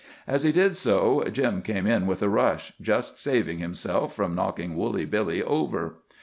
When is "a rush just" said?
2.23-3.19